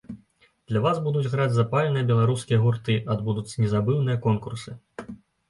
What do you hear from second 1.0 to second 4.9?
будуць граць запальныя беларускія гурты, адбудуцца незабыўныя конкурсы.